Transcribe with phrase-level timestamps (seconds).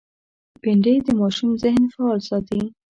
[0.61, 2.61] بېنډۍ د ماشوم ذهن فعال ساتي